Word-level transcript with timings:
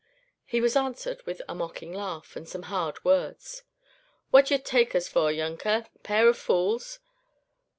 He 0.47 0.61
was 0.61 0.75
answered 0.75 1.21
with 1.27 1.43
a 1.47 1.53
mocking 1.53 1.93
laugh, 1.93 2.35
and 2.35 2.49
some 2.49 2.63
hard 2.73 3.05
words. 3.05 3.61
"What 4.31 4.47
d'ye 4.47 4.57
take 4.57 4.95
us 4.95 5.07
for, 5.07 5.31
younker, 5.31 5.85
a 5.93 5.99
pair 5.99 6.27
of 6.27 6.39
fools? 6.39 6.97